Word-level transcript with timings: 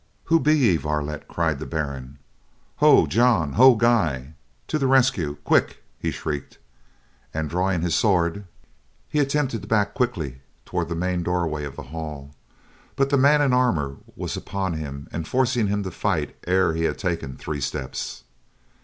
"Who 0.23 0.39
be 0.39 0.57
ye, 0.57 0.77
varlet?" 0.77 1.27
cried 1.27 1.59
the 1.59 1.67
Baron. 1.67 2.17
"Ho, 2.77 3.05
John! 3.05 3.53
Ho, 3.53 3.75
Guy! 3.75 4.33
To 4.67 4.79
the 4.79 4.87
rescue, 4.87 5.35
quick!" 5.43 5.83
he 5.99 6.09
shrieked, 6.09 6.57
and 7.35 7.47
drawing 7.51 7.81
his 7.83 7.93
sword, 7.93 8.45
he 9.07 9.19
attempted 9.19 9.61
to 9.61 9.67
back 9.67 9.93
quickly 9.93 10.41
toward 10.65 10.89
the 10.89 10.95
main 10.95 11.21
doorway 11.21 11.65
of 11.65 11.75
the 11.75 11.83
hall; 11.93 12.31
but 12.95 13.11
the 13.11 13.15
man 13.17 13.43
in 13.43 13.53
armor 13.53 13.97
was 14.15 14.35
upon 14.35 14.73
him 14.73 15.07
and 15.11 15.27
forcing 15.27 15.67
him 15.67 15.83
to 15.83 15.91
fight 15.91 16.35
ere 16.47 16.73
he 16.73 16.85
had 16.85 16.97
taken 16.97 17.37
three 17.37 17.61
steps. 17.61 18.23